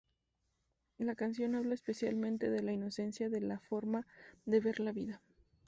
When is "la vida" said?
4.79-5.21